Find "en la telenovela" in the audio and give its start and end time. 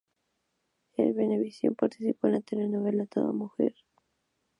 2.25-3.05